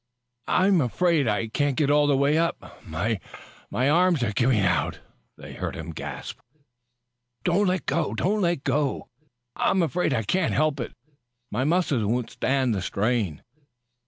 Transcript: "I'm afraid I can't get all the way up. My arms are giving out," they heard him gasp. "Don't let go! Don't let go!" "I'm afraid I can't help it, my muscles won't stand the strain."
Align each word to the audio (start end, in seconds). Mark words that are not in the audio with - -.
"I'm 0.47 0.81
afraid 0.81 1.27
I 1.27 1.47
can't 1.47 1.77
get 1.77 1.91
all 1.91 2.07
the 2.07 2.17
way 2.17 2.35
up. 2.35 2.81
My 2.83 3.19
arms 3.71 4.23
are 4.23 4.31
giving 4.33 4.61
out," 4.61 4.99
they 5.37 5.53
heard 5.53 5.75
him 5.75 5.91
gasp. 5.91 6.39
"Don't 7.43 7.67
let 7.67 7.85
go! 7.85 8.15
Don't 8.15 8.41
let 8.41 8.63
go!" 8.63 9.09
"I'm 9.55 9.83
afraid 9.83 10.11
I 10.11 10.23
can't 10.23 10.55
help 10.55 10.79
it, 10.79 10.95
my 11.51 11.65
muscles 11.65 12.03
won't 12.03 12.31
stand 12.31 12.73
the 12.73 12.81
strain." 12.81 13.43